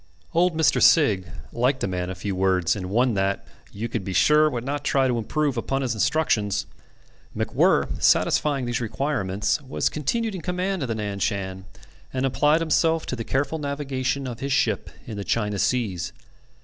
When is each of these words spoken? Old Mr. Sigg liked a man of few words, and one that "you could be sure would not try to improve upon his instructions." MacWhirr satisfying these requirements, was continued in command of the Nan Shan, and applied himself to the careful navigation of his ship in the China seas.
Old 0.33 0.57
Mr. 0.57 0.81
Sigg 0.81 1.27
liked 1.53 1.83
a 1.83 1.87
man 1.87 2.09
of 2.09 2.17
few 2.17 2.35
words, 2.35 2.75
and 2.75 2.89
one 2.89 3.13
that 3.13 3.45
"you 3.71 3.87
could 3.87 4.03
be 4.03 4.13
sure 4.13 4.49
would 4.49 4.63
not 4.63 4.83
try 4.83 5.07
to 5.07 5.19
improve 5.19 5.57
upon 5.57 5.83
his 5.83 5.93
instructions." 5.93 6.65
MacWhirr 7.37 8.01
satisfying 8.01 8.65
these 8.65 8.81
requirements, 8.81 9.61
was 9.61 9.89
continued 9.89 10.33
in 10.33 10.41
command 10.41 10.81
of 10.81 10.87
the 10.87 10.95
Nan 10.95 11.19
Shan, 11.19 11.65
and 12.11 12.25
applied 12.25 12.61
himself 12.61 13.05
to 13.05 13.15
the 13.15 13.23
careful 13.23 13.59
navigation 13.59 14.25
of 14.25 14.39
his 14.39 14.51
ship 14.51 14.89
in 15.05 15.17
the 15.17 15.23
China 15.23 15.59
seas. 15.59 16.13